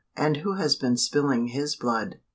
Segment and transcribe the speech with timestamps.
[0.17, 2.17] and who has been spilling his blood?"